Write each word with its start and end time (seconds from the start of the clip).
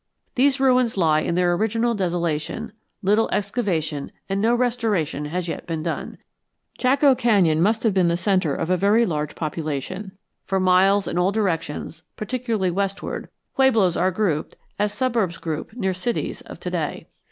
These 0.33 0.59
ruins 0.59 0.97
lie 0.97 1.19
in 1.19 1.35
their 1.35 1.53
original 1.53 1.93
desolation; 1.93 2.71
little 3.03 3.29
excavation, 3.31 4.11
and 4.27 4.41
no 4.41 4.55
restoration 4.55 5.25
has 5.25 5.47
yet 5.47 5.67
been 5.67 5.83
done. 5.83 6.17
Chaco 6.79 7.13
Canyon 7.13 7.61
must 7.61 7.83
have 7.83 7.93
been 7.93 8.07
the 8.07 8.17
centre 8.17 8.55
of 8.55 8.71
a 8.71 8.77
very 8.77 9.05
large 9.05 9.35
population. 9.35 10.13
For 10.43 10.59
miles 10.59 11.07
in 11.07 11.19
all 11.19 11.31
directions, 11.31 12.01
particularly 12.15 12.71
westward, 12.71 13.29
pueblos 13.55 13.95
are 13.95 14.09
grouped 14.09 14.55
as 14.79 14.91
suburbs 14.91 15.37
group 15.37 15.71
near 15.75 15.93
cities 15.93 16.41
of 16.41 16.59
to 16.61 16.71
day. 16.71 17.07